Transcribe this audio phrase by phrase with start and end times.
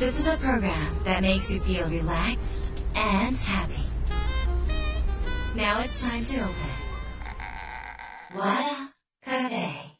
[0.00, 3.84] This is a program that makes you feel relaxed and happy.
[5.54, 6.54] Now it's time to open.
[8.34, 8.92] Wada
[9.22, 9.90] Cafe.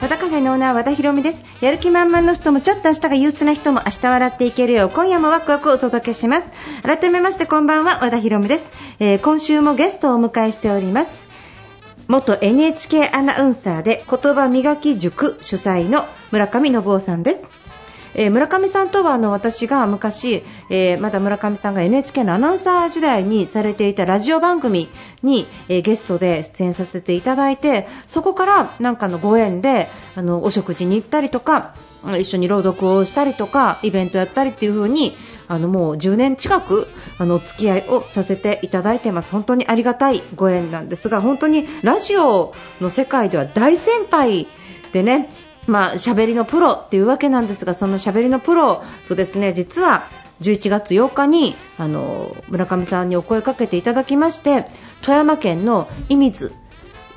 [0.00, 6.50] 和田カフェのオーナー和田博美ですやる気満々の人もちょっと明日が憂鬱な人も明日笑っていけるよう今夜もワクワクお届けします
[6.82, 11.28] 改めましてこんばんは和田博美です、えー今週もゲストをお迎えしております
[12.10, 17.48] 元 NHK アナウンサーで言葉磨き塾主催の村上信夫さんです。
[18.16, 24.88] えー村上さんとはあの私が昔、えーまだ村上さんが NHK のアナウンサー時代にされていたラジオ番組
[25.22, 31.76] に、えーゲストで出演させていただいてそこからなんかのご縁であのお食事に行ったりとか
[32.18, 35.14] 一緒に朗読をしたりとかイベントやったりっていう風に
[35.48, 39.32] あのもう10年近くあのお付き合いをさせていただいてます。
[39.32, 44.46] 本当にありがたいご縁なんですが本当にラジオの世界では大先輩
[44.92, 45.30] でね
[45.66, 50.04] まあ喋りのプロっていうわけなんですがその喋りのプロとですね実は
[50.40, 54.64] 11月8日にあの村上さんにお声かけていただきまして
[55.02, 56.52] 富山県の射水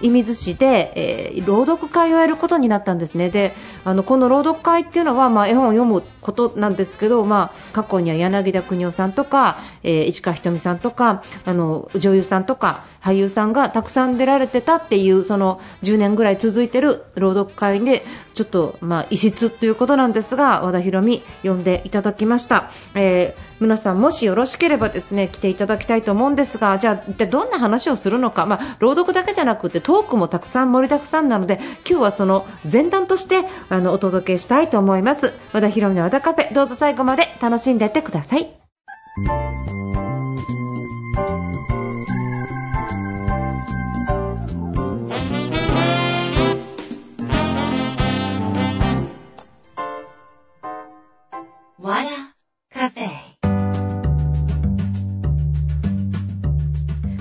[0.01, 3.29] 射水市で、えー朗読会をやることになったんですね。
[3.29, 35.33] であのこの朗読会っていうのは、まあ、絵本を読むことなんですけど、まあ、過去には柳田邦夫さんとか、えー市川ひとみさんとかあの女優さんとか俳優さんがたくさん出られてたっていうその10年ぐらい続いてる朗読会でちょっと、まあ、異質ということなんですが和田博美呼んでいただきました、えー皆さんもしよろしければですね来ていただきたいと思うんですがじゃあ一体どんな話をするのか、まあ、朗読だけじゃなくてトークもたくさん盛りだくさんなので今日はその前段としてあのお届けしたいと思います。
[35.53, 39.82] 和田博美の和田カフェどうぞ最後まで楽しんでいってください。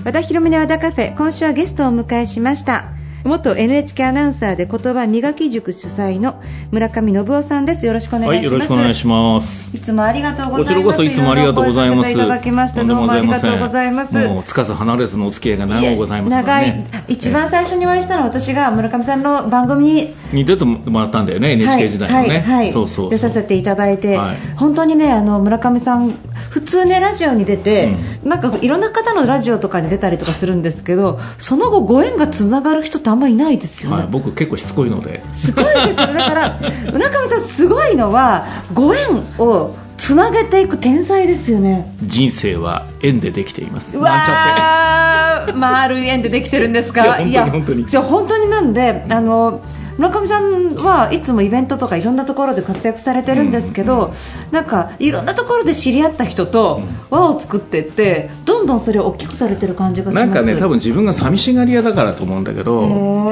[0.03, 3.02] 和田博美の和田カフェ今週はゲストをお迎えしました。
[3.23, 6.41] 元 NHK アナウンサーで言葉磨き塾主催の
[6.71, 9.69] 村上信夫さんですよろしくお願いします、はい、よろしくお願いします。
[9.73, 10.63] いつもありがとうございます。
[10.63, 12.11] こちらこそいつもありがとうございます。
[12.11, 12.83] いただきました。
[12.83, 14.27] どうもありがとうございます。
[14.27, 17.05] もうつかず離れずのお付き合いが長うございますから長いね。
[17.07, 22.27] 一番最初にお会いしたのは私が村上さんの番組にに出てもらったんだよね、NHK 時代のね。
[22.29, 26.11] はいはいはいそうそう出させていただいて、はい本当にねあの村上さん
[26.49, 33.97] 普通ねラジオに出て、なんかいろんな方のラジオとかに出たりとかするんですけどその後ご縁がつながる人ってあんまりいないですよね。
[33.97, 35.23] はい、僕結構しつこいので。
[35.33, 36.59] すごいですよねだから
[36.91, 39.01] 村上さんすごいのはご縁
[39.39, 41.95] をつなげていく天才ですよね。
[42.01, 43.97] 人生は縁でできています。
[43.97, 47.21] うわー、丸い円でできてるんですか？
[47.21, 49.61] いや本当に本当にいや本当になんで、あの。
[49.97, 54.13] 村上さんはいつもイベントとかいろんなところで活躍されてるんですけど、
[54.51, 60.27] なんかいろんなところで知り合った人と輪を作っていってどんどんそれを大きくされてる感じがします。
[60.27, 62.81] なんかね、多分自分が寂しがり屋だからと思うんだけへど、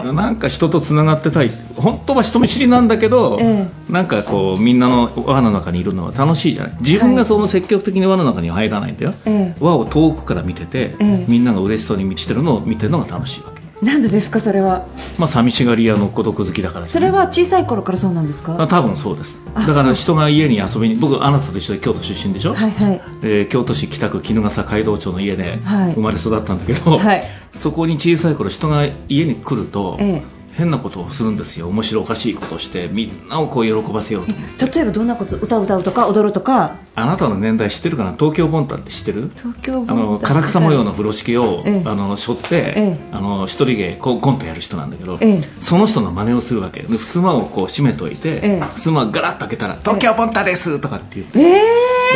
[0.01, 0.11] ー。
[0.11, 9.55] なんか人とつながってたい、本当は人見知りなんだけど、えなんかこう、みんなの輪の中にいるのは楽しいじゃない、自分がその積極的に輪の中には入らないんだよ、ええ。
[9.59, 11.25] 輪を遠くから見てて、ええ。
[11.28, 13.60] みんなが嬉しそうに満ちてるのを見てるのが楽しいわけ。
[13.81, 14.85] なんでですかそれは？
[15.17, 18.55] まあ、寂しがり屋の孤独好きだからねそれは小さい頃からそうなんですか？
[18.61, 23.01] あ多分そうですあだから人が家に遊びに僕あなたと一緒で京都出身でしょ、はいはい。
[23.23, 30.23] えー京都市北区衣笠街道町の家ではい生まれ育ったんだけど、はいそこに小さい頃人が家に来ると、え
[30.61, 31.67] 変なことをするんですよ。
[31.69, 34.31] 面白おかしいことをしてみんなをこう喜ばせようと。
[34.31, 34.66] え。
[34.67, 36.75] 例えばどんなこと歌を歌うとか踊るとか。
[36.94, 38.13] あなたの年代知ってるかな？
[38.13, 39.31] 東京ボンタって知ってる？
[39.35, 41.83] 東京あの唐草模様の風呂敷を、ええ。
[41.85, 42.99] あの背負って、ええ。
[43.11, 45.44] あの一人芸こうコントやる人なんだけど、ええ。
[45.61, 48.63] その人の真似をするわけで襖をこう閉めといて、ええ。
[48.78, 51.43] 襖ガラッと開けたら「東京ボンタです!」とかって言って、え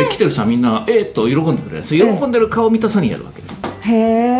[0.04, 1.84] で来てる人はみんな「えーっと喜んでくれる。
[1.84, 3.56] 喜んでる顔を満たさにやるわけです、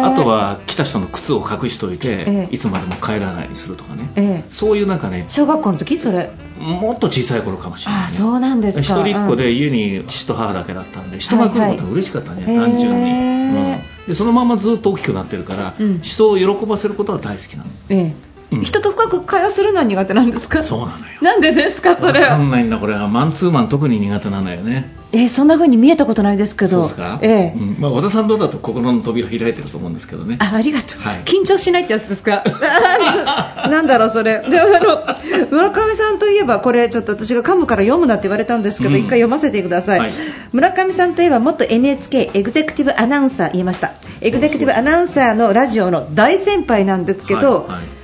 [0.04, 2.54] あとは来た人の靴を隠しといて、ええ。
[2.54, 4.44] いつまでも帰らないようにするとかね、ええ。
[4.50, 6.30] そういうなんかね小学校の時それ？
[6.58, 8.82] もっと小さい頃かもしれない、ね、あそうなんですか。
[8.82, 9.38] 一人っ子うん。
[9.38, 12.70] で家に父と母だけだったんで人が来ることが嬉しかったね、はいはい。
[12.70, 13.78] 単純に、うん。
[14.06, 16.00] でそのままずっと大きくなってるから、うん。
[16.00, 17.70] 人を喜ばせることは大好きなの。
[17.90, 18.62] ええうん。
[18.62, 20.62] 人と深く会話するのは苦手なんですか？
[20.62, 20.96] そうなのよ。
[21.22, 24.94] なんでですかそれわかんないんだこれはマンツーマン特に苦手なのよね。
[25.12, 26.70] えーそんな風に見えたことないですけど。
[26.70, 27.54] そうですか、ええ。
[27.56, 27.76] うん。
[27.78, 30.36] まあ、和田さんどうだと心の扉開いてると思うんですけどね。
[30.40, 31.22] あありがとう、はい。
[31.24, 32.42] 緊張しないってやつですか？
[33.70, 34.40] なんだろうそれ。
[34.48, 38.96] であの村上さんといえばこれちょっと私が噛むから読むなって言われたんですけど、うん。
[38.96, 40.10] 一回読ませてください、はい。
[40.52, 43.92] 村上さんといえば元 NHK エグゼクティブアナウンサー言いました。
[44.20, 47.95] エグゼクティブアナウンサーのラジオの大先輩なんですけど、はいはい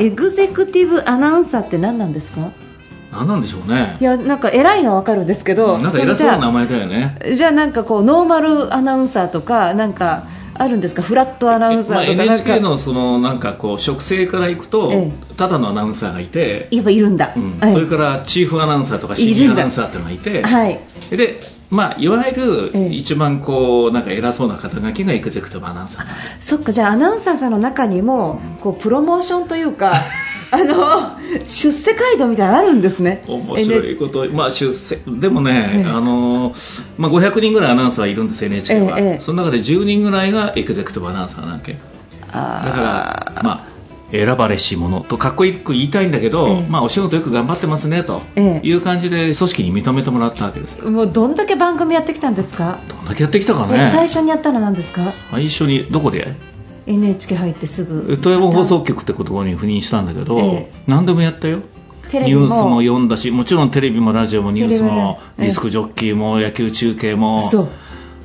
[0.00, 2.52] エグゼクティブアナウンサーって何なんですか？
[3.12, 3.96] 何なんでしょうね。
[4.00, 7.18] いやなんか偉いのはわかるんですけどなんか偉そうな名前だよね。
[7.34, 10.24] じゃあなんかこうノーマルアナウンサーとかなんか
[10.54, 11.02] あるんですか？
[11.02, 17.58] フラットアナウンサーとかまあ、NHK のそのなんかこう職制からいくと、えただのアナウンサーがいて、やっぱいるんだ、うん。
[17.58, 20.80] はいそれからチーフアナウンサーとか新人アナウンサーっていうのがいてはい。
[21.10, 22.88] で、まあ、いわゆええ。
[22.88, 26.06] る一番こうなんか偉そうな肩書きがエグゼクティブアナウンサー。
[26.40, 26.72] そっか。
[26.72, 29.94] じゃあアナウンサーさんの中にもこうプロモーションというか
[30.54, 33.24] あの出世街道みたいなのあるんですね。
[33.26, 35.84] 面白いこと、まあ、出世でもね、ええ。
[35.86, 36.54] あの
[36.98, 41.46] まあ、500人ぐらいアナウンサーいるんです NHK は、ええその中で10人ぐらいがエグゼクティブアナウンサー。
[41.46, 41.78] なわけだ
[42.32, 43.72] あから、まあ、
[44.12, 45.00] 選ばれし者。
[45.04, 46.66] とかっこよく言いたいんだけど、ええ。
[46.68, 48.20] まあ、お仕事よく頑張ってますねと。
[48.36, 48.66] ええ。
[48.68, 50.78] いう感じで組織に認めてもらったわけです。
[50.82, 55.14] もうどんだけ番組やってきたんですか、どんだけやってきたかえ最ね初にやったのは何ですか？
[55.30, 56.36] 最初にどこで？
[56.86, 58.18] NHK 入ってすぐ。
[58.18, 60.72] 富山放送局ってところに赴任したんだけど、ええ。
[60.86, 61.60] 何でもやったよ。
[62.12, 67.42] ニュースも読んだしもちろんテレビもラジオもニュースもディスクジョッキーも野球中継も。
[67.42, 67.68] そう。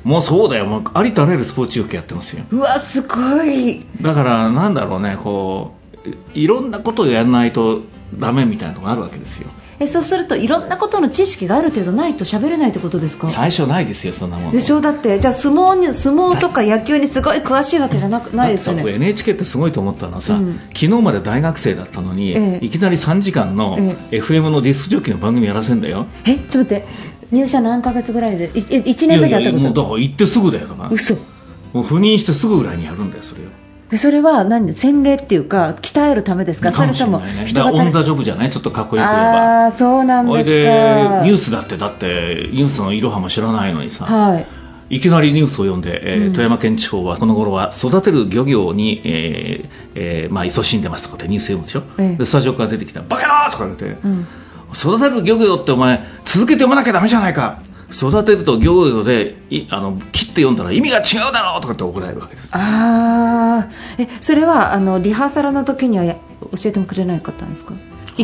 [0.04, 0.66] もうそうだよ。
[0.66, 2.44] もうありとあらゆるスポーツ中継やってますよ。
[2.50, 3.86] うわすごい。
[4.00, 5.74] だからなんだろうねこ
[6.06, 7.82] ういろんなことをやらないと
[8.16, 9.48] ダメみたいなのがあるわけですよ
[9.80, 13.28] えそうするといろんなことの知識がある程度ないと喋れないってことですか？
[13.28, 14.50] 最初ないですよそんなもの。
[14.52, 14.80] でしょ？
[14.80, 18.92] だってじゃあ相撲に相撲とか野球にすごい詳しいわけじゃなくないですよね。
[18.92, 20.58] NHK ってすごいと思ったのはさ、うん。
[20.74, 22.64] 昨日まで大学生だったのに、ええ。
[22.64, 26.84] いきなり3時間のえ FM のディスクジョッキーの番組やらせんだよ、えちょっと待って。
[27.30, 28.46] 入社何ヶ月ぐらいで？
[28.46, 30.88] いえ1年目でやったこいやいやもうだとから行ってすぐだよだから。
[30.90, 31.14] 嘘。
[31.14, 33.44] もう赴任してすぐぐらいにやるんだよそれを。
[33.46, 34.66] えそれは何？
[34.66, 36.72] で洗礼っていうか鍛えるためですか？
[36.72, 38.50] かもしそれともれないねだオン・ザ・ジョブじゃない？
[38.50, 39.66] ちょっとかっこよく言えば。
[39.66, 44.46] あそうなんですでかニュースだってだってニュースのいろはも知らないのにさ、はい。
[44.90, 46.32] いきなりニュースを読んで、えーうん。
[46.32, 52.16] 富山県地方はこの頃は育てる漁業に、えーえーまあ、勤しんでますとかってニュース読むでしょ、ええ。
[52.16, 54.26] でスタジオから出てきたらバカ野郎とか言って、うん。
[54.74, 57.62] 育てる漁業ってお前続けて読まなきゃダメじゃないか
[57.92, 62.48] 育てると漁業でいあの切って読んだら意味が違うだろうとかって怒られるわけです。
[62.52, 63.68] ああ
[63.98, 67.74] えそれはあのリハーサルの時にはや教えてもくれないかったんですか？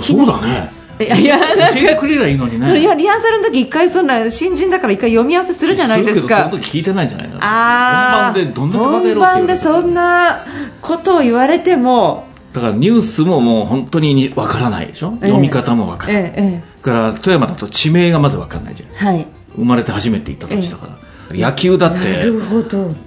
[0.02, 0.70] そうだね。
[1.00, 2.66] いやいや教えてくれりゃいいのにね。
[2.66, 7.36] それいやリハーサルの時一回そんな新人だから一回読み合わせするじゃないですするかけどその時聞いてないんじゃないの？
[7.42, 10.44] ああ本番でどんだけバカ野郎って言本番でそんな
[10.82, 12.26] ことを言われても。
[12.52, 18.90] だからニュースももう本当にわからないでしょ、ええ読み方もわからない、ええから富山だと地名がまずわかんないじゃん。
[18.90, 19.26] えはい
[19.56, 20.98] 生まれて初めて行った年だか
[21.30, 22.30] ら、野球だっなて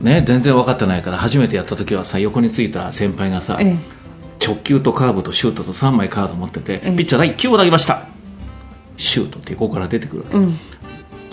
[0.02, 3.78] ね、全然分かってないから初めてやった時はさ横についた先輩がさ、え
[4.46, 6.96] 直球とカーブとシュートと3枚カード持ってて、ええ。
[6.96, 8.08] ピッチャー第9を投げました。
[8.98, 10.54] シュートってここから出てくるわけ、えうん。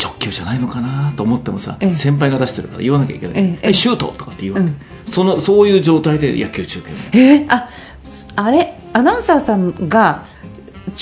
[0.03, 1.95] 直球じゃないのかなと思ってもさ、ええ。
[1.95, 3.69] 先輩が出してるから言わなきゃいけない、ええええ。
[3.71, 4.77] えシュートとかって言うわけ、うん。
[5.07, 7.69] そのそういう状態で野球中継ねえーあ
[8.37, 8.75] あれ？
[8.93, 10.25] アナウンサーさんが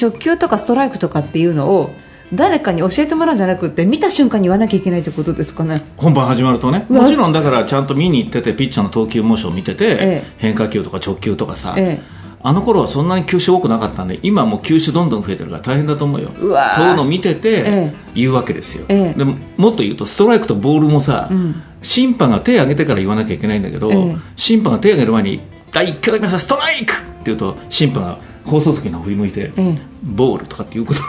[0.01, 1.93] 直球とかストライクとかっていうのを
[2.35, 5.83] 誰かに教えてもらうんじゃなくて見た瞬間に言わなきゃいけないってことですかね。
[5.97, 6.87] 本番始まるとね。
[6.89, 10.25] もちろんだからちゃんと見に行っててピッチャーの投球モーション見てて、ええ。
[10.39, 12.23] 変化球とか直球とかさ、ええ。
[12.45, 16.31] あの頃はそんなに球種多くなかったんで今はもう球種どんどん増えてるから大変だと思うよ。
[16.37, 19.15] そういうのを見てえてえ言うわけですよ、ええ。
[19.15, 21.63] でももっと言うとストライクとボールもさ、うん。
[21.83, 24.17] 審判が手を挙げてから言わなきゃいけないんだけど、ええ。
[24.37, 25.41] 審判が手を挙げる前に
[25.71, 29.79] 第1回だけましたストライクって言うと審判が放送席の振り向いて、ええ。
[30.03, 31.01] ボールとかっていうこと。
[31.01, 31.07] が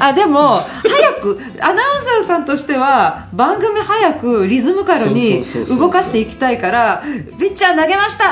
[0.08, 7.02] あでも早くアナウンサーさんとしては番組早くリズムカルに動かしていきたいから
[7.38, 8.24] ピッチャー投げました。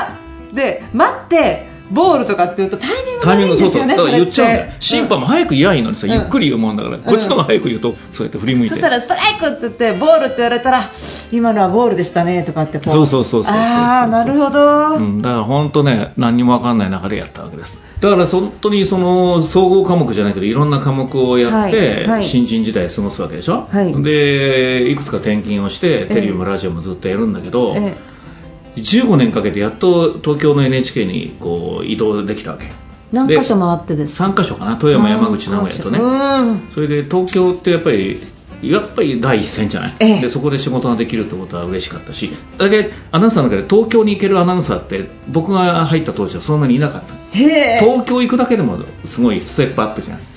[0.53, 4.71] で待ってボールとかっていうとタイミングがいいんですよねそうそう言っちゃうんだよ。
[4.79, 8.69] 審判も早く言えばいいのにさ、うんゆっくり言うもんだから、こっちの方が早く言うとそうやって振り向いて。
[8.69, 10.89] そしたらストライクって言ってボールって言われたら
[11.31, 12.89] 今のはボールでしたねとかってこう。
[12.89, 17.81] そうそうそうそうそうそうああなるほど、うん、だから本当ね何にも分かんない中でやったわけです。
[17.99, 22.23] だから本当にその総合科目じゃないけどいろんな科目をやって、はいはい。
[22.23, 24.03] 新人時代過ごすわけでしょ、はい。
[24.03, 27.97] でいくつか転勤をしてテレビもラジオもずっとやるんだけど、え
[28.77, 32.65] 15年かけてやっと東京の NHK にこう移動できたわけ。
[33.11, 34.77] 何箇所回ってですか？3カ所かな？
[34.77, 35.99] 富山山口名古屋とね。
[35.99, 36.69] うん。
[36.73, 38.19] それで東京ってやっぱり
[38.61, 40.21] やっぱり第一線じゃない、ええ。
[40.21, 42.31] でそこで仕事ができるってことは嬉しかったし。
[42.57, 47.15] だけアナウンサーの中で東京に行けるアナウンサーって僕が入った当時はそんなにいなかった。
[47.35, 50.19] 東京行くだけでもすごいステップアップじゃん。
[50.19, 50.36] そ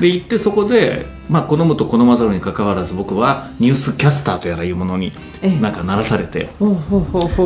[0.00, 5.58] で行ってそこで、まあ、好むと好まざるにかかわらず僕はニュースキャスターとやらいうものにええ。
[5.58, 6.50] なんかならされて、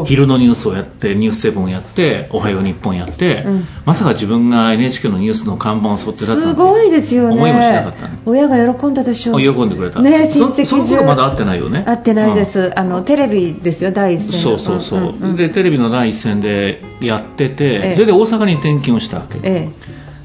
[0.05, 3.67] 昼のニュースをやって「ニュースセブンをやって「おはよう日本」やって、うん。
[3.85, 7.37] まさか自分が NHK のニュースの看板を背負って立つなんてすごいですよね。
[7.37, 9.37] 思いもしなかったね親が喜んだでしょう。
[9.37, 10.01] あ喜んでくれた。
[10.01, 11.85] ねそ親戚その頃まだ会ってないよね。
[11.87, 15.37] 会ってないです、あのテレビですよ第一線そうそうそう、んんん。
[15.37, 17.95] でテレビの第一線でやってて、ええ。
[17.95, 19.69] それで大阪に転勤をしたわけ、え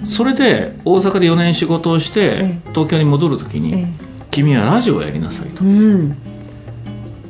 [0.05, 2.69] それで大阪で4年仕事をして、ええ。
[2.73, 3.87] 東京に戻るときに、え
[4.31, 5.63] 君はラジオをやりなさいと。
[5.63, 6.17] えうん。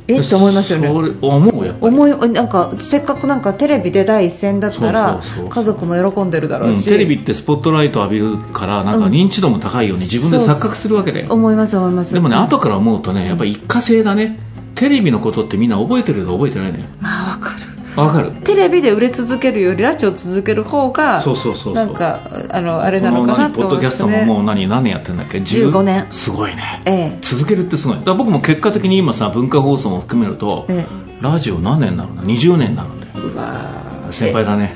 [0.08, 0.88] えと思いますよね。
[0.88, 1.94] 思うやっぱり。
[1.94, 9.00] 思いなんかせっかくなんかテレビで第一線だったら家族も喜んでるだろう、うんし、テレビってスポットライトを浴びるからなん。
[9.00, 11.26] か認知度も高いように自分で錯覚するわけだよ。
[11.30, 12.12] 思います思います。
[12.14, 14.38] でもね後から思うとねやっぱり一過性だね。
[14.74, 16.84] テレビのことってみんな覚えてるか覚えてないのよ。
[17.00, 17.60] まあわかる
[18.06, 18.32] わかる。
[18.32, 26.06] テレビで売れ続けるよりラジオ続ける方がそうそうそうなんかあのあれなこののかな何ポッドキャストももう何何年やってんだっけ？10 15年。
[26.10, 26.82] すごいね。
[26.84, 27.18] ええ。
[27.20, 30.86] 続けるってすごい僕も結果的に今さ文化放送も含めると、え
[31.20, 33.12] ラジオ何年になるの？20年になるんだよ。
[33.14, 34.12] うわー。
[34.12, 34.74] 先輩だね。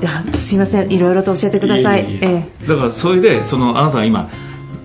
[0.00, 0.90] いやすいません。
[0.90, 2.00] いろいろと教えてください。
[2.00, 2.26] ええ。
[2.26, 2.66] ええ。
[2.66, 4.30] だからそれでそのあなたが今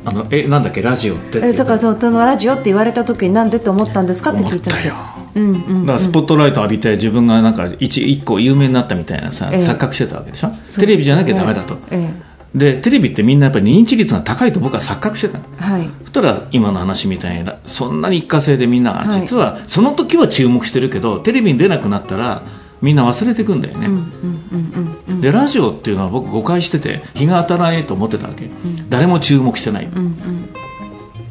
[0.05, 0.81] あのえなんだっけ？
[0.81, 4.31] ラジオってええだからそのラジオって言われた時になんでって思ったんですか？
[4.31, 4.95] って聞いたんですよ。
[5.35, 5.85] うんうんうん。
[5.85, 9.57] だからスポットライト浴びて自分がなんか一一個有名になったみたいなさ、ええ。
[9.59, 10.51] 錯覚してたわけでしょ？
[10.79, 12.13] テレビじゃなきゃダメだと、え
[12.53, 15.89] でテレビってみんなやっぱり認知率が高いと僕は錯覚してたはい。
[16.03, 19.21] そしたら今の話みたいなそんなに一過性でみんなが、はい。
[19.21, 22.43] 実はその時は注目してるけどテレビに出なくなったら
[22.81, 23.89] みんな忘れてくんだよね、
[25.21, 28.89] でラジオっていうのは僕誤解してて日が当たらないと思ってたわけ、ん。
[28.89, 30.49] 誰も注目してない、うんうん。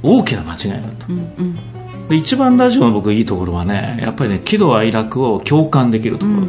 [0.03, 2.09] 大きな間違いだとうんうん。
[2.09, 6.41] で一番ラジオの僕いいところはねやっぱりね喜怒哀楽を共感できるところ、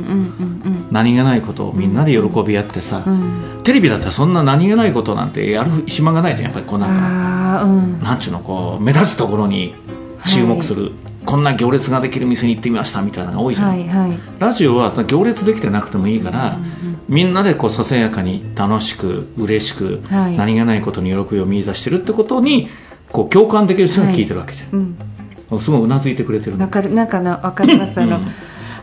[0.91, 3.39] 何気ないことをみんなで喜び合ってさ、うん。
[3.39, 7.63] うんテレビだったらそんな何気ないことなんてやる暇がないじゃんやっぱりこうなんか。
[7.63, 7.99] うん。
[7.99, 9.73] なんちゅうのこう目立つところに
[10.27, 10.91] 注目する、
[11.25, 14.19] こんな行列ができる店に行ってみましたみたいなのが多いじゃん、はいはい。
[14.39, 20.37] ラジオは行列できてなくてもいいから、うんうんみんなでこうささやかに楽しく嬉しく、はい。
[20.37, 22.67] 何気ないことに喜びを見出してるってことに
[23.11, 26.91] こう共感できる人が聞いてるわけじゃん、うんすごいうなずいてくれてるわかる。
[26.91, 28.01] なんかなわかります。
[28.01, 28.27] あの、うん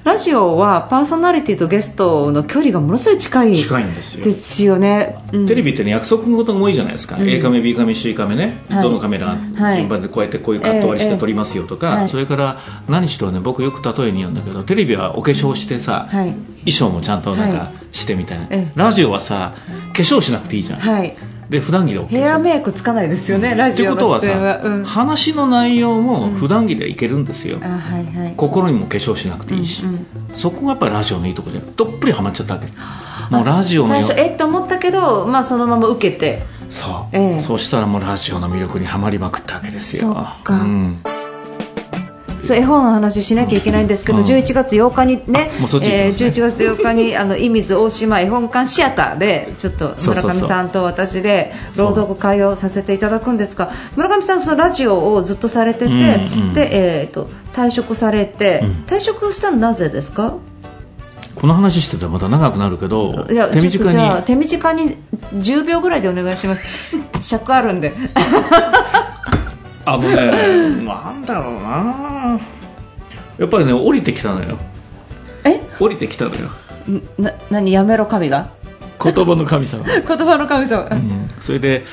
[0.04, 4.24] ラジオはパーソナリティとゲストの距離がものすごい近い近いんですよ。
[4.24, 5.46] ですよね、うん。
[5.46, 7.30] テレビってね約束事が多いじゃないですか、うん。
[7.30, 8.82] A カメ B カメ C カメね、はい。
[8.82, 9.76] どのカメラはい。
[9.76, 16.32] 順番でこうやってこういうカット割りしええて撮りますよとか、はいそれから何しろね僕よく例えに言うんだけどテレビはお化粧してさ、はい。
[16.64, 18.72] 衣装もちゃんとなんはかしてみたいな、ええ。
[18.74, 19.54] ラジオはさ
[19.94, 21.16] 化粧しなくていいじゃん、はい
[21.52, 28.34] で普段着で OK ヘアメイクつかないですよね、ラジオのってことはさ、うん、話の内容も普段着でいけるんですよ、あはいはい。
[28.36, 30.06] 心にも化粧しなくていいし、うんうん。
[30.34, 32.66] そこがやっぱりラジオのいいところでどっぷりハマっちゃったわけ。
[32.66, 32.78] です
[33.30, 36.42] もうラジオ最初えっと思ったけど、まあ、そのまま受けて。
[36.70, 37.40] そう、ええ。
[37.40, 40.14] そうしたらもうラジオの魅力にはまりまくったわけですよ。
[40.14, 40.54] そっか。
[40.54, 41.02] うん
[42.42, 44.24] そう絵本の話しなきゃいけないんですけど、うん。
[44.24, 45.86] 11月8日にねえーきますね。
[45.86, 55.96] 11月8日にあの射水大島絵本館シアターでちょっと村上さんと私で朗読会をさせていただくんですが村上さんそのラジオをずっとされてて、うんう
[56.50, 56.54] ん。
[56.54, 58.70] でえー、と退職されて、うん。
[58.86, 60.36] 退職したのなぜですか？
[61.34, 64.96] この話してたらまた長くなるけどいや手ちょっとじゃあ短手短に
[65.34, 66.96] 10秒ぐらいでお願いします。
[67.20, 67.90] 尺あるんで。
[67.90, 67.94] に
[69.84, 72.38] あのねなんだろうな。
[73.38, 74.58] やっぱりね降りてきたのよ。
[75.44, 75.60] え？
[75.80, 76.50] 降りてきたのよ。
[76.90, 78.50] んな何やめろ神が？
[79.02, 81.84] 言葉の神様、 言葉の神様、うん、それで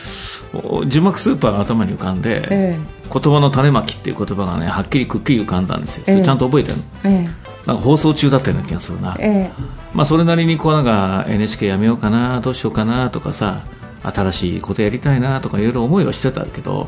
[0.54, 2.80] お字幕スーパーが頭に浮かんで、え
[3.12, 6.16] 言葉の種まきっていう言葉がねはっきりくっきり浮かんだんですよ、そえ。
[6.16, 6.84] えれちゃんと覚えてるの？
[7.06, 7.30] え
[7.66, 9.52] なんか放送中だったような気がするな、ええ。
[9.94, 13.62] まあ、それなりにこうなんか NHK やめようかなどうしようかなとかさ
[14.04, 16.88] 新しいことやりたいなとかいろいろ思いはしてたけど、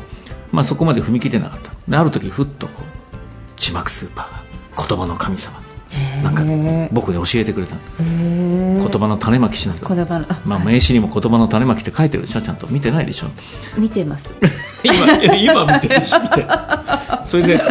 [0.52, 1.72] まあ、そこまで踏み切れなかった。
[1.88, 5.60] である時ふっとこう字幕スーパーが言葉の神様。
[5.94, 6.42] えなんか
[6.92, 12.26] 僕に教えてくれた言葉の種まきしなさい言葉のあ まあ、名刺にも言葉の種まきって書いてる。
[12.26, 12.66] でしょちゃんと。
[12.68, 13.26] 見てないでしょ。
[13.76, 14.30] 見てます。
[14.84, 14.94] 今
[15.34, 16.46] 今見てるし見て
[17.26, 17.62] それで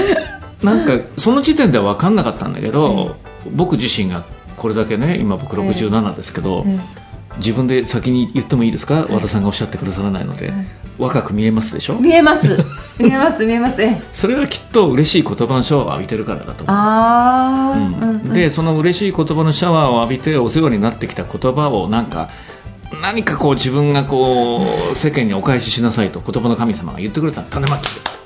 [0.63, 3.17] なんかその時点では分かんなかったんだけど、
[3.51, 4.23] 僕自身が
[4.57, 6.79] これだけね今僕67ですけど、え
[7.37, 10.67] 自分で先に言ってもいいですか、和田さんがおっしゃってくださらないので、はい。
[10.97, 11.95] 若く見えますでしょ？
[11.95, 12.47] 見えます。
[12.99, 13.45] 見えます。
[13.45, 13.81] 見えます。
[13.81, 18.31] えそれはきっと嬉しい言葉のシャワーを浴びてるからだと思う。
[18.31, 22.29] うでその嬉しい言葉のシャワーを浴びてお世話になってきた言葉をなんか
[23.01, 24.61] 何かこう自分がこ
[24.93, 27.81] う世間にお返ししなさいと言葉の神様が言ってくれた種まき。
[27.81, 28.20] ま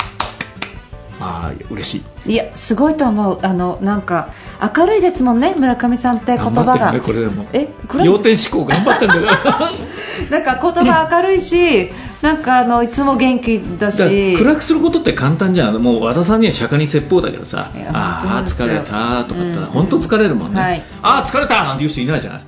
[1.26, 2.32] ああ嬉しい。
[2.34, 3.40] いやすごいと思う。
[3.42, 4.30] あのなんか
[4.76, 6.92] 明るいですもんね村上さんって言葉が。
[6.92, 7.46] ねこれでも。
[7.54, 8.06] えこれ？
[8.06, 9.72] 要点思考頑張ってんだから
[10.32, 11.90] なんか言葉明るいし
[12.22, 14.36] なんかあのいつも元気だし。
[14.38, 15.76] 暗くすることって簡単じゃん。
[15.82, 17.72] もう和田さんには釈迦に説法だけどさ。
[17.94, 19.72] ああ疲れたとかって言ったらうん。
[19.72, 20.84] 本当疲れるもんね、はい。
[21.02, 22.42] ああ疲れたなんて言う人いないじゃない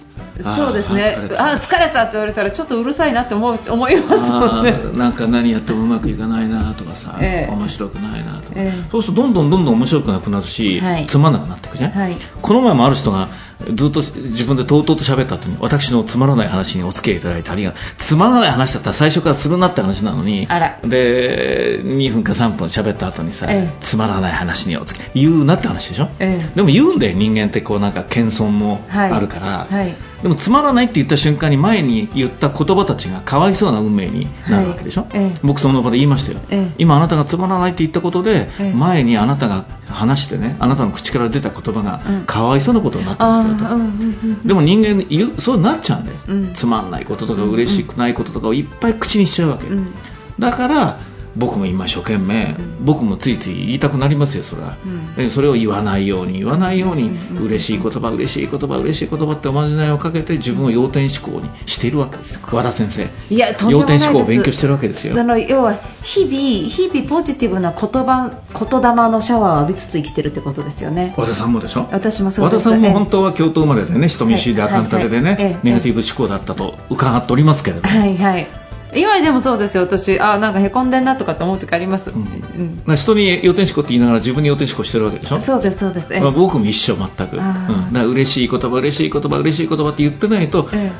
[0.43, 1.15] そうですね。
[1.15, 1.45] あー疲れた。
[1.45, 7.51] あ疲れたって言われたらちょっとうるさいなって思う思いますもんあねーなんか何やってもうまくいかないなとかさ、ええ。
[7.51, 8.87] 面白くないなとか、ええ。
[8.91, 11.07] そうするとどんどんどんどん面白くなくなるし、はい。
[11.07, 12.15] つまんなくなっていくじゃん、はい。
[12.41, 13.29] この前もある人が
[13.73, 20.47] ずっと自分でとうとうと喋った後に私のつまらない話にお付き合いいただいてありがつまらない話だったら最初からするなって話なのに
[20.83, 23.77] で2分か3分喋った後にさ、ええ。
[23.79, 26.55] つまらない話にお付き合い言うなって話でしょ、ええ。
[26.55, 29.11] でも言うんだよ人間ってこうなんか謙遜もはい。
[29.11, 35.39] あるから、はいでもつまらないって言った瞬間に前に言った言葉たちがかわいそうな運命になるわけでしょ、はいええ。
[35.43, 36.75] 僕その場で言いましたよ、ええ。
[36.79, 38.73] 今あなたがつまらないって言ったことで、ええ。
[38.73, 42.25] 前にあなたが話してねあなたの口から出た言葉がうん。
[42.25, 44.47] かわいそうなことになったあんですよと、ーうん。
[44.47, 46.53] でも人間言うそうなっちゃうんだよ、うん。
[46.53, 49.93] つまんないこととか嬉しくないこととかをいっぱい口にしちゃうわけ、うん。
[50.39, 50.97] だから
[51.37, 54.77] 僕も今一生懸命、うん僕もついつい言いたくなりますよそれは、
[55.17, 55.23] うん。
[55.25, 62.17] えそれを言わないように言わないように、うんうん嬉しい言葉嬉しい言葉嬉しい言葉っておまじないをかけて自分を要点思考にしているわけ。
[62.17, 63.09] です和田先生。
[63.29, 64.05] いや要ないです。
[64.05, 65.19] 点思考を勉強してるわけですよ。
[65.19, 66.35] あの要は日々
[66.69, 71.13] 日々ポジティブな言葉言霊のシャワーを浴びつつ生きてるってことですよね。
[71.17, 71.87] 和田さんもでしょ？
[71.91, 72.69] 私もそう和田です。
[72.69, 75.59] ええさんも本当は京都生まれでね人見知りではいあかんたてでね、はいはいええ。
[75.63, 78.47] ネガティブ思考だったと伺っておりますけれども、はいはい
[78.95, 80.19] 今でもそうですよ私。
[80.19, 82.21] あなんかへこんでんなとかって思う時あります、うん。
[82.21, 82.81] うん。
[82.85, 85.39] まあ人に要点思考って言いながら自分に要点思考してるわけでしょ？
[85.39, 86.13] そうですそうです。
[86.13, 86.19] ええ。
[86.21, 90.91] まあ僕も一緒全く、うん、だから嬉しい言葉嬉しい言葉嬉しい言葉って言ってないとえ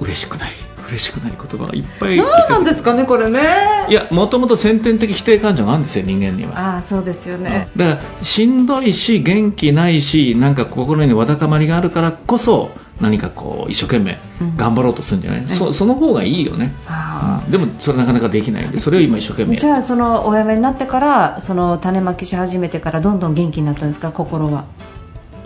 [0.00, 0.50] 嬉しくない。
[0.86, 2.14] 嬉しくない言葉がいっぱい。
[2.14, 3.40] え何なんですかねこれね。
[3.88, 6.74] いやもともと先天的否定感情があるんですよ人間には。
[6.74, 12.70] ああそうですよね、だからしんどいし元気ないしなんか心にわだかまりがあるからこそ
[13.00, 14.56] 何かこう一生懸命うん。
[14.56, 17.50] 頑張ろうとするんじゃない、んそその方がいいよね、あうん。
[17.50, 18.68] でもそれなかなかできない。
[18.68, 19.56] んでそれを今一生懸命。
[19.56, 24.12] じゃあそのお辞めになってからその種まきし始めてからどんどん元気になったんですか？
[24.12, 24.64] 心は。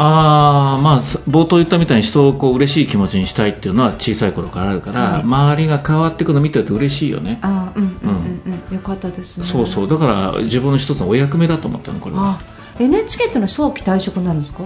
[0.01, 5.23] あーまあさ冒頭言ったみたいに人をこう嬉しい気持ちにしたいっていうのは小さい頃からあるから、はい。
[5.23, 8.75] 周りが変わっていくの見てると嬉しいよね、ああうんうんうんうん。
[8.77, 9.47] よかったですね。
[9.47, 9.89] そうそう。
[9.89, 12.39] だから自分の一つのお役目だと思ったのこれは。
[12.39, 12.41] あ
[12.79, 14.61] NHK ってのは早期退職になるんですか？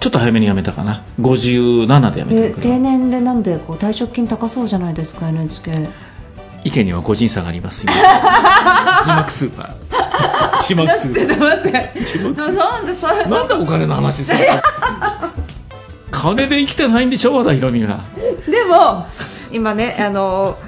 [0.00, 1.02] ちょっと早めに辞めたかな。
[1.20, 5.88] 57で辞めた定年でなんでこう退職金高そうじゃないですか NHK
[6.64, 7.92] 意見には個人差があります今
[9.04, 9.30] 字幕
[10.66, 14.44] 字幕スーパ出ません字幕スー なんでそれーなんでお金の話するの。
[16.10, 18.00] 金で生きてないんでしょ和田博美が。
[18.48, 19.06] でも
[19.52, 20.58] 今ねあの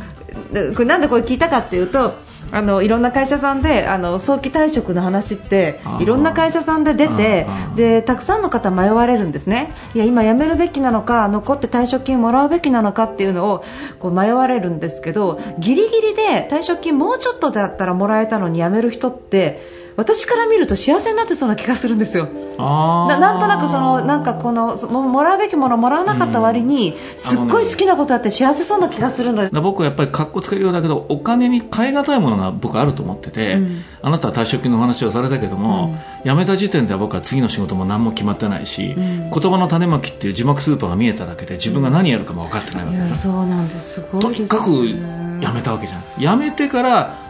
[0.75, 2.15] これなんでこれ聞いたかっていうと
[2.53, 9.73] あのいろんな会社さんであの早期退職の話っていろんな会社さんで出てでたくさんの方迷われるんですね。
[9.95, 13.65] いや今辞めるべきなのか残って退職金もらうべきなのかっていうのを
[13.99, 22.29] こう迷われるんですけどギリギリで退職金もうちょっとだったらもらえたのに辞める人って私から見ると幸せになってそうな気がするんですよ。
[22.59, 29.49] ななんとなくそのなんかこのももらうべきものもらわなかった割に、すっごい好きなことやって幸せそうな気がするので。
[29.49, 29.53] す。
[29.53, 33.83] だ僕はやっぱり格好つけるようだけどお金に換え難いものが僕あると思ってて、うん。
[34.03, 39.31] あなたは退職金のお話をされたけども、辞めた時点では僕は次の仕事も何も決まってないし、うん。
[39.31, 43.95] 言葉の種まきっていう字幕スーパーが見えただけで自分が何やるかも分かってないわけだそうなんです。
[43.95, 46.03] すごいね、とにかく辞めたわけじゃん。
[46.19, 47.30] 辞めてから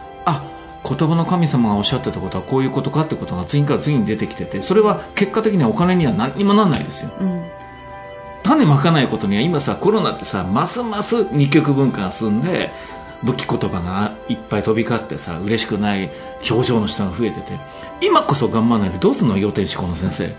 [0.95, 7.11] 言葉の神様がおっしゃってたことはこういうことかってことが次から次に出てきててそれは結果的にはお金には何にもならないですよ。
[7.19, 7.45] うん。
[8.43, 12.71] 種まかないことには今さコロナってさますます二極文化が進んで
[13.23, 16.11] 武器言葉がいっぱい飛び交ってさ嬉しくない
[16.49, 17.59] 表情の人が増えてて
[18.01, 20.27] 今こそ頑張らないでどうすんの要点思考の先生。
[20.27, 20.35] ね。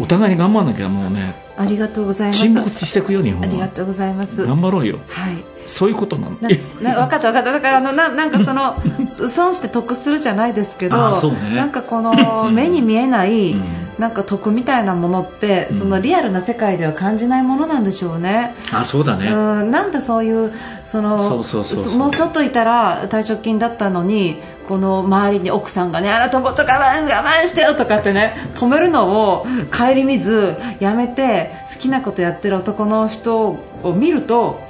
[0.00, 2.40] お互いに頑張らなきゃもうねありがとうございます。
[2.40, 3.46] 沈没していくよ日本は。
[3.46, 4.46] ありがとうございます。
[4.46, 5.00] 頑張ろうよ。
[5.08, 6.36] はいそういうことなの。
[6.80, 7.52] な 分かった分かった。
[7.52, 8.76] だからあのななんかその
[9.28, 11.56] 損して得するじゃないですけどね。
[11.56, 13.64] なんかこの目に見えない、うん。
[13.98, 15.78] なんか得みたいなものって、うん。
[15.78, 18.54] そのリアルな世界では感じないものなんでしょうね。
[18.72, 19.28] あそうだね。
[19.28, 19.70] うん。
[19.70, 20.52] なんでそういう
[20.84, 24.36] そのもうちょっといたら退職金だったのに
[24.68, 34.60] この周りに奥さんがねあなたもっと我慢我慢してよとかってね止めるのを顧みずやめて好きなことやってる男の人を見ると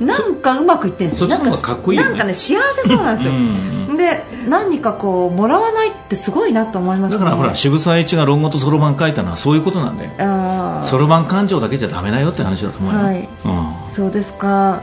[0.00, 1.38] なんかうまくいってるんですよね。
[1.38, 7.18] なんかね幸せそうなんですよ、うんで何かこうもらわないってすごいなと思いますね。
[7.18, 10.10] だからほら渋沢栄一が論語とそろばん書いたのはそういうことなんだよ。
[10.18, 10.86] あー。
[10.86, 13.28] そろばん感情だけじゃダメだよって話だと思うよ、はい。
[13.44, 13.74] うん。
[13.90, 14.82] そうですか。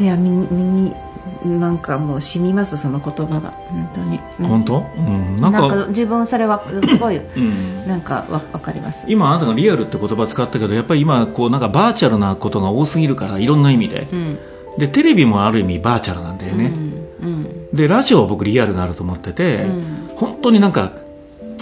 [0.00, 0.94] いや身に身に
[1.44, 3.50] なんかもう染みますその言葉が。
[3.50, 4.46] 本当に、うん。
[4.46, 7.86] 本当、うん、ななんんかか自分それはすごいうん。
[7.86, 9.04] なんかわわかります。
[9.08, 14.08] 今あなたがリアルって言葉使ったけどやっぱり今こうなんかバーチャルなことが多すぎるからいろんな意味で。
[14.12, 14.38] うん。
[14.78, 16.72] でテレビもある意味バーチャルなんだよね、
[17.74, 20.10] でラジオは僕リアルがあると思ってて、うん。
[20.16, 20.92] 本当になんか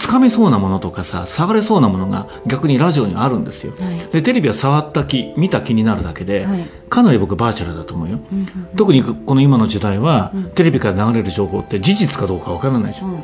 [0.01, 3.99] つかめそうなものとかさ触れそうなものが逆にラジオにはあるんですよ、はい。
[4.11, 6.67] でテレビは触った気見た気になるだけで、はい。
[6.89, 10.49] かなり僕バーチャルだと思うよ、うん特にこの今の時代は、うん。
[10.51, 13.23] テレビから流れる情報って事実かどうかわからないでしょ、うん。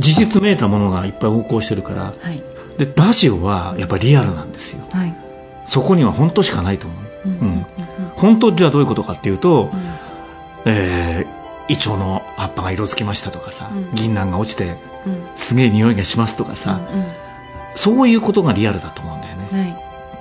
[0.00, 2.42] 事実めいたものがいっぱい横行してるからはい。
[2.76, 4.84] でラジオはやっぱりリアルなんですよ。
[4.90, 5.14] はい。
[5.64, 7.66] そこには本当しかないと思う、うんうん
[8.16, 9.80] 本当じゃあどういうことかっていうと、うん。
[10.64, 13.94] えーイチョウの葉っぱが色づきましたとかさ、うん。
[13.94, 15.28] 銀杏が落ちてうん。
[15.36, 17.06] すげえ匂いがしますとかさ、うんうん。
[17.74, 19.64] そういうことがリアルだと思うんだよね、は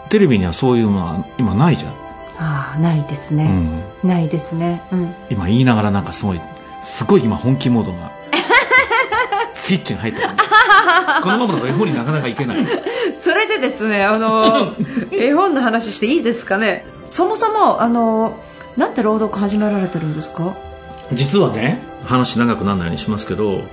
[0.06, 0.10] い。
[0.10, 1.93] テレビにはそういうのは今ないじゃん、
[2.39, 4.82] ああないですね、うん、ないですね。
[4.91, 5.15] うん。
[5.29, 6.41] 今言いながらなんかすごい
[6.82, 8.12] すごい今本気モードが
[9.53, 10.29] スイッチが入ってる。
[11.23, 12.58] このままだと絵本になかなかいけない。
[13.17, 14.73] それでですねあの
[15.12, 16.86] 絵本の話していいですかね。
[17.12, 18.38] そもそもあの
[18.77, 20.53] なんで朗読始められてるんですか？
[21.15, 23.63] 実はね話長くならないようにしますけど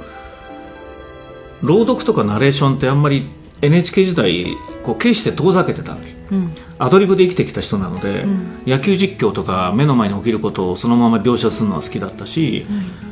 [1.62, 3.28] 朗読とかナレーションってあんまり
[3.62, 4.46] NHK 時代
[4.82, 6.54] こう決して遠ざけてたわけうん。
[6.78, 8.62] アドリブで生きてきた人なので、うん。
[8.66, 12.66] 野球実況とか目の前に起きることをそのまま描写するのは好きだったし、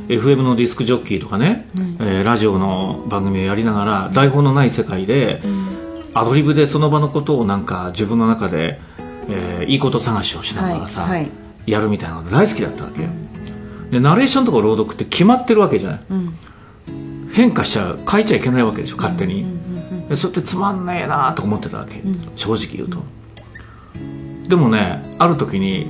[0.07, 1.97] FM のディスクジョッキーとかね、うん。
[1.99, 5.41] えーラジオの番組をやりながら台本のない世界で、
[6.13, 8.79] アドリブでその場のことをなんか自分の中で、
[9.29, 11.09] えーいいこと探しをしながらさ、はい。
[11.09, 11.31] はい。
[11.67, 13.09] やるみたいなの大好きだったわけよ
[13.91, 16.01] でナレーションとか朗読って決まってるわけじゃない。
[16.09, 16.37] うん。
[17.31, 19.45] 変化しちゃう変えちゃいけないわけでしょ勝手に、
[20.09, 22.31] うそれってつまんねえなと思ってたわけ、うん。
[22.35, 23.03] 正直言うと、
[24.47, 25.87] でもねある時に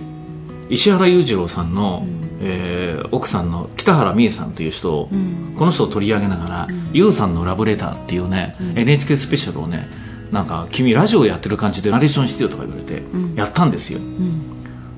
[0.70, 2.20] 石原裕次郎さんの、うん。
[2.42, 5.56] えー奥さんの北原美恵さんという人を、うん。
[5.58, 8.78] この人を取り上げながらうん「ゆうさんのラブレター」っていうね、うん。
[8.78, 9.90] NHK スペシャルをね
[10.32, 13.36] なんか君ラジオやってる感じでナレーションしてよとか言われて、うん。
[13.36, 14.00] やったんですよ。
[14.00, 14.42] うん。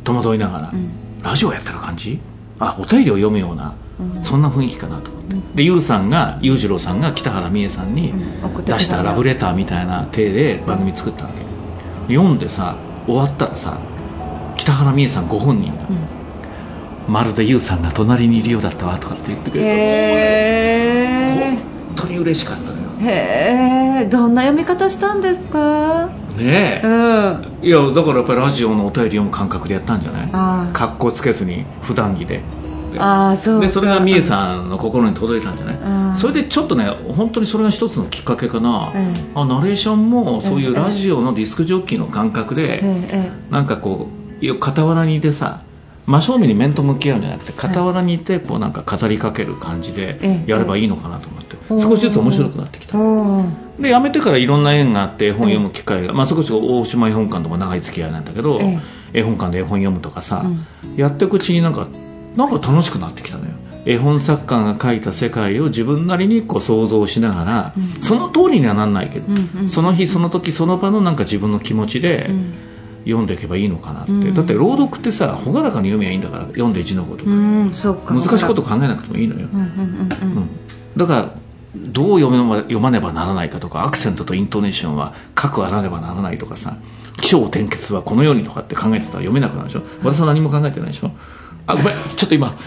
[0.04, 0.90] 戸惑いながら、うん。
[1.24, 2.20] ラジオやってる感じ？
[2.62, 4.24] あお便りを読むような、うん。
[4.24, 5.56] そんな雰囲気かなと思って、うん。
[5.56, 8.14] でゆうさんが裕次郎さんが北原美恵さんに
[8.66, 11.44] 出したラブレターみたいな体で番組作ったわけ、
[12.14, 13.80] 読んでさ終わったらさ
[14.58, 16.08] 北原美恵さんご本人が、うん。
[17.14, 22.90] まるでゆうさんが隣にいるようだったわとかって言ってくれてへ本当に嬉しかったのよ。
[22.92, 26.10] ーへえどんな読み方したんですか？
[26.38, 27.58] ねえ、うん。
[27.62, 32.44] いやだからやっぱりラジオのお便り読む感覚でやったんじゃないあー格好つけずに普段着で。
[32.98, 33.66] あーそうか。
[33.66, 36.20] でそれが美恵さんの心に届いたんじゃない、うん。
[36.20, 39.14] それでちょっとね本当にそれが一つのきっかけかな、うん。
[39.34, 44.10] あナレーションもそういうラジオのディスクジョッキーの感覚で、ええなんかこ
[44.42, 45.62] うよ傍らにいてさ
[46.06, 50.52] 真正面に面と向き合うんじゃなくて傍らにいてこうなんか語りかける感じでええ。
[50.52, 51.80] やればいいのかなと思って、ええ。
[51.80, 52.98] 少しずつ面白くなってきた、
[53.80, 58.80] で辞めてからいろんな縁があって絵本読む機会が、まあ、少し大島絵本館とか長い付き合いなんだけど、え
[59.14, 60.96] 絵本館で絵本読むとかさ、うん。
[60.96, 61.88] やっていくうちになんか
[62.36, 63.52] なんか楽しくなってきたのよ。
[63.84, 68.04] 絵本作家が描いた世界を自分なりにこう想像しながら、うん。
[68.04, 69.28] その通りにはなんないけど、
[69.68, 72.54] その日その時その場のなんか自分の気持ちでうん
[73.06, 74.34] 読んでいけばいいのかなって、うん。
[74.34, 78.14] だって朗読ってさ朗らかに読めばいいんだから読んで一のこと、うんか。
[78.14, 79.48] 難しいこと考えなくてもいいのよ、
[80.96, 81.36] だから
[81.76, 86.78] どう読めば読まねばならないかとかアクセントとイントネーションは書くあらねばならないとかさ
[87.22, 89.84] 起承転結はこのようにとかって考えてたら読めなくなるでしょ。
[90.04, 91.12] 私は何も考えてないでしょ。
[91.68, 92.58] あごめんちょっと今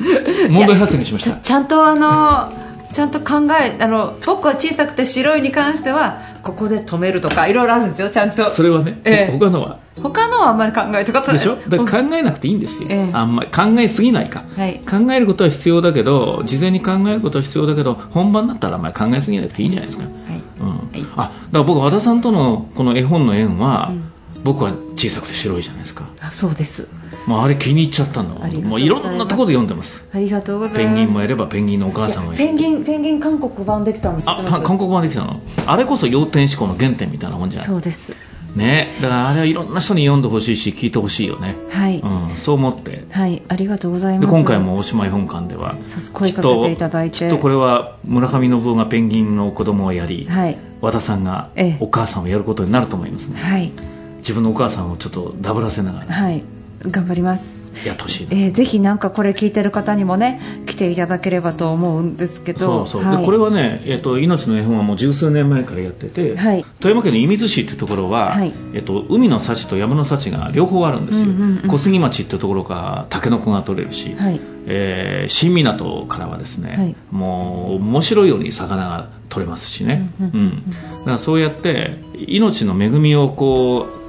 [0.50, 1.36] 問題発言しました。
[1.36, 2.52] ちゃんとあの
[2.92, 8.50] ちゃんと考えあの僕は小さくて白いに関してはここで止めるとかいろいろあるんですよちゃんと。
[8.50, 9.38] それはね、ええ。
[9.38, 9.78] 他のは。
[10.02, 11.56] 他のはあんまり考えとでしょ？
[11.56, 13.10] だから考えなくていいんですよ、ええ。
[13.12, 14.80] あんまり考えすぎないか、はい。
[14.80, 20.12] 考えることは必要だけど事前に考えることは必要だけど本番になったらあんまり考えすぎなくていいんじゃないですか、はい。
[20.60, 20.68] うん。
[20.68, 24.09] はいあだから僕和田さんとのこの絵本の縁は、うん
[24.42, 26.08] 僕は小さくて白いじゃないですか。
[26.20, 26.88] あそうです。
[27.26, 30.04] もうあれ気に入っちゃったんだもういろんなところで読んでます。
[30.14, 30.94] ありがとうございます。
[30.96, 32.38] ペンギンもやればペンギンのお母さんもいる。
[32.38, 35.40] ペンギンペンギン韓国版できたんですあた韓国版できたの？
[35.66, 37.66] あれこそ要点思考の原点みたいなもんじゃない？
[37.66, 38.14] そうです。
[38.56, 38.88] ね。
[39.02, 43.04] だからあれはいろんな人に読んでほしいし聞いてほしいよね、はい、うん、そう思って。
[43.10, 43.42] はい。
[43.46, 45.76] ありがとうございまです今回も大島絵本館では
[46.12, 47.18] 声かけていただいて。
[47.18, 50.58] きっとこれは村上信夫がペンギンの子供をやり、はい。
[50.80, 51.76] 和田さんがええ。
[51.80, 53.70] お母さんをやることになると思いますね、はい
[54.20, 56.12] 自分のお母さんをちょっとダブらせながら。
[56.12, 56.44] はい。
[56.82, 57.60] 頑張ります。
[57.84, 62.86] やってほしいな、えーぜひなんかこれ聞いてる方にもね来ていただければと思うんですけど。
[62.86, 63.18] そうそう、はい。
[63.18, 66.64] でこれはね、えっと命の絵本はもう十数年前からやってて、はい。
[66.80, 68.52] 富山県の射水市ってところは、はい。
[68.74, 74.40] えっと、海の幸と山の幸が両方あるんですよ、うんうんうん小杉町ってところからタケノコが取れるし、はい。
[74.66, 76.96] えー新港からはですね、はい。
[77.10, 83.99] もう面白いように魚が取れますしね、うんうんうんだからそうやって命の恵みをこう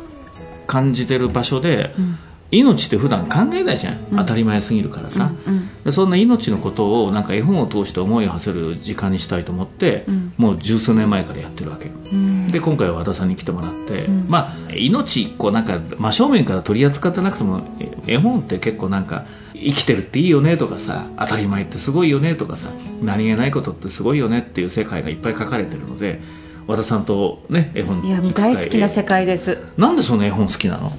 [0.72, 2.18] 感じてる場所で、うん。
[2.54, 4.18] 命って普段考えないじゃん、うん。
[4.18, 5.84] 当たり前すぎるからさ、うんうん。
[5.84, 10.34] でそんな命のことをなんか絵本を通して思いを馳せる時間にしたいと思って、うん。
[10.38, 12.48] もう十数年前からやってるわけうん。
[12.48, 14.26] で今回は和田さんに来てもらって、うん。
[14.30, 22.70] まあ命こうなんか真正面から取り扱ってなくてもえ絵本って結構なんか生きてるっていいよねとかさ当たり前ってすごいよねとかさ
[23.02, 26.22] 何気ないことってすごいよねっていう世界がいっぱい書かれてるので
[26.72, 29.58] 和田さんとね絵本いや大好きな世界です。
[29.78, 30.94] なんでその絵本好きなの？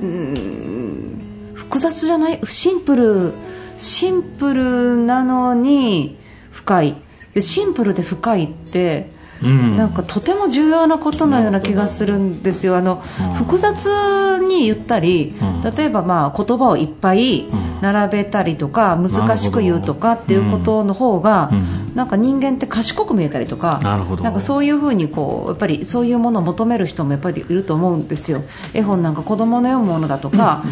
[0.00, 1.52] うーん。
[1.54, 2.40] 複雑じゃない？
[2.46, 3.34] シンプル。
[3.78, 6.18] シンプルなのに
[6.50, 6.96] 深い。
[7.34, 9.10] でシンプルで深いって
[9.42, 9.76] うん。
[9.76, 12.76] なんかとても重要なことのような気がするんですよ。
[12.76, 13.30] あのうん。
[13.34, 15.70] 複雑に言ったりうん。
[15.70, 17.80] 例えばまあ言葉をいっぱいうん。
[17.82, 21.86] 並べたりとか難しく言うとかっていうことの方がうん。
[21.96, 23.80] なんか人間って賢く見えたりとか
[24.22, 28.42] なんかそういうふうにこうやっぱりそういうものを求める人もやっぱりいると思うんですよ。
[28.74, 30.62] 絵本なんか子供の読むものだとか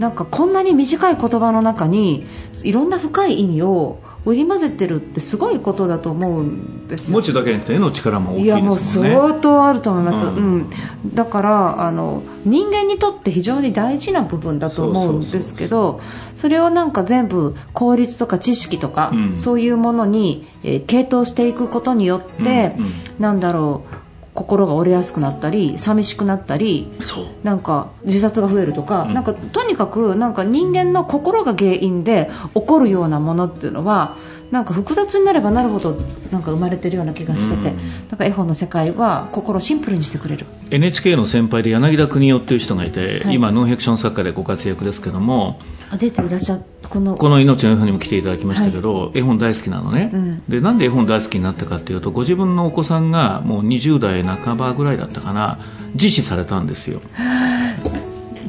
[0.00, 2.26] なんかこんなに短い言葉の中に
[2.64, 7.14] いろんな深い意味を織り交ぜてるってすごいことだと思うんですよ。
[7.14, 9.14] 文字だけじゃなくて絵の力も大きいいですもんね。
[9.14, 10.58] やもう相当あると思います、ううん。
[10.60, 10.70] ん
[11.14, 16.00] だからあの人間にとって非常に大事な部分だと思うんですけど
[16.34, 19.38] それをなんか全部効率とか知識とか、うん。
[19.38, 22.92] そういうものに、えー傾倒していくことによって、うんうん。
[23.18, 23.94] なんだろう
[24.34, 27.26] 心が折れやすくなったり寂しくなったりそう。
[27.42, 29.14] なんか自殺が増えるとか、うん。
[29.14, 34.16] なんかとにかくなんか人間の心が原因で起こるようなものっていうのは
[34.50, 35.96] なんか複雑になればなるほど
[36.30, 37.76] なんか生まれてるような気がしてて、うん。
[38.08, 40.46] なんか絵本の世界は心をシンプルにしてくれる。
[40.70, 43.34] NHK の先輩で柳田邦夫っていう人がいて、はい。
[43.34, 45.58] 今ノンフィクション作家でご活躍ですけども
[45.90, 46.60] あ出ていらっしゃ
[46.90, 50.42] このこの「命の絵本」にも来ていただきましたけど、絵本大好きなのね、うん。
[50.48, 55.58] でなんで絵本大好きになったかっていうとご自分のお子さんがもう20代半ばぐらいだったかな。
[55.94, 57.00] 自死されたんですよ。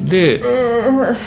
[0.08, 0.42] で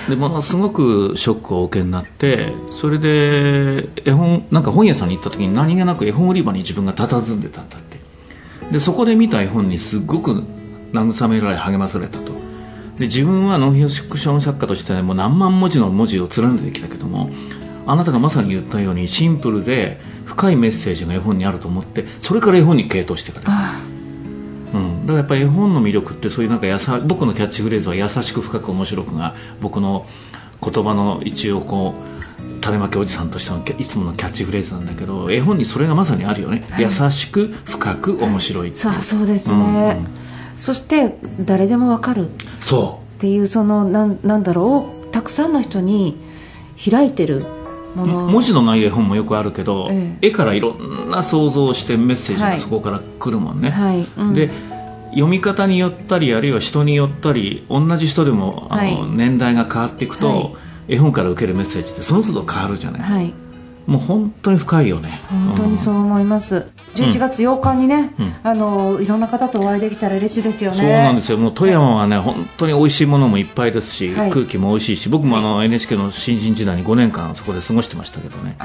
[0.09, 7.99] でものすごくショックをお受けになってそれで絵本なんか本屋さんに行った時に何気なく絵本売り場に自分が佇んでたんだって。
[8.71, 10.43] でそこで見た絵本にすごく
[10.93, 12.44] 慰められ励まされたと
[12.97, 17.29] で自分はノンフィクション作家として、ね、もう何万文字の文字を連ねてきたけども
[17.87, 23.79] あなたがまさに言ったようにシンプルで深いメッセージが絵本にあると思ってそれから絵本に傾倒してくれるあ
[24.73, 30.05] うん、だからやっぱり絵本の魅力ってそういうなんかやさ僕のキャッチフレーズは優しく深く面白くが僕の
[30.61, 36.83] 言葉の一応こう種まきおじさんとしてのいつものキャッチフレーズなんだけど絵本にそれがまさにあるよね、はい。
[36.83, 39.99] 優しく深く面白いっていそうそうですね、
[40.57, 42.29] そして誰でもわかる。
[42.61, 45.05] そっていうそのなんなんだろう。
[45.11, 46.17] たくさんの人に
[46.77, 47.45] 開いてる
[47.95, 52.51] もうの文字のない絵本もよくあるけど、え絵からいろんな想像をしてメッセージはい。
[52.53, 54.33] がそこから来るもんね、はい、うん。
[54.33, 54.49] で
[55.11, 59.11] 読み方によったりあるいは人によったり同じ人でもあの、はい。
[59.11, 60.55] 年代が変わっていくと、はい。
[60.89, 63.33] 絵本から受けるメッセージってその都度変わるじゃない、はい。
[63.87, 65.21] もう本当に深いよね。
[65.29, 68.35] 本当にそう思います、11月8日にね、うん。
[68.43, 70.77] あのいろんな方とお会いできたら嬉しいですよね。
[70.77, 71.37] そうなんですよ。
[71.37, 74.31] もう富山はね本当に美味しいものもいっぱいですし、はい。
[74.31, 78.55] 空気も美味しいし僕もあの NHK の新人時代に5年間そこで過ごしてましたけどね。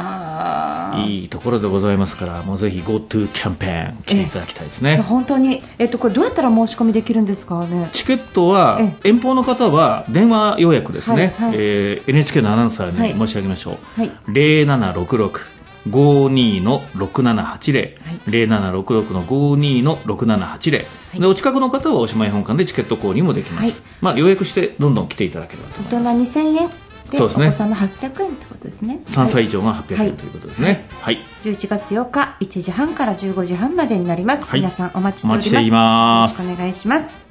[1.07, 4.99] いいところでございますからもうぜひ GoTo キャンペーン来ていただきたいですね。
[4.99, 7.91] 本当に、えっと、これどうやったら申し込みできるんですかね？
[7.93, 13.13] チケットはえ遠方の方は電話予約ですね、はえー NHK のアナウンサーはい。
[13.13, 14.11] に申し上げましょう、はい。
[14.29, 15.41] 0766
[15.89, 21.21] 52の6780、0766の52の6780、い。
[21.21, 23.81] でお近くの方はおしまい本館でチケット購入もできます、はい。
[24.01, 26.33] まあ、予約してどんどん来ていただければと大思います。
[26.33, 26.71] 人2000円
[27.11, 27.49] でそうですね。
[27.49, 29.01] お子様800円ってことですね。
[29.07, 30.07] 3歳以上が800はい。
[30.09, 30.89] 円ということですね。
[31.01, 34.61] はい、11月8日1時半から15時半までになります、はい。
[34.61, 36.45] 皆さんお待ちしております。
[36.45, 36.49] います。
[36.49, 37.31] よろしくお願いします。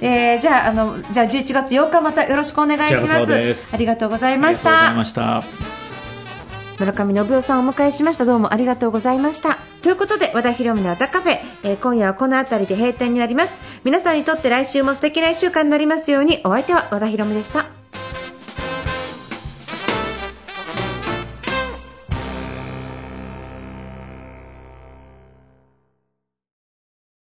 [0.00, 3.72] えーじゃああのじゃあ11月8日またよろしくお願いします。
[3.72, 5.79] ありがとうございましありがとうございたました
[6.80, 8.24] 村上信夫さんをお迎えしました。
[8.24, 9.58] どうもありがとうございました。
[9.82, 13.60] ということで和田博美のアタカフェ、えー今夜はこの辺りで閉店になります。
[13.84, 16.40] 皆さんにとって来週も素敵な1週間になりますように。
[16.42, 17.79] お相手は和田博美でした。